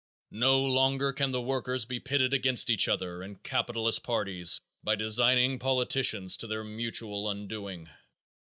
[0.33, 5.59] No longer can the workers be pitted against each other in capitalist parties by designing
[5.59, 7.87] politicians to their mutual undoing.